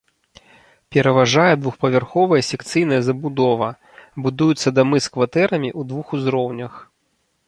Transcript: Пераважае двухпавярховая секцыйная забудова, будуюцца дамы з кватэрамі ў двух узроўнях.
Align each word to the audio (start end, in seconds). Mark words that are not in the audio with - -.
Пераважае 0.95 1.53
двухпавярховая 1.65 2.39
секцыйная 2.51 2.99
забудова, 3.09 3.67
будуюцца 4.29 4.67
дамы 4.79 4.97
з 5.07 5.13
кватэрамі 5.17 5.69
ў 5.79 5.91
двух 5.93 6.07
узроўнях. 6.19 6.73